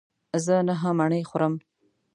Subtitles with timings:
[0.45, 1.53] زه نهه مڼې خورم.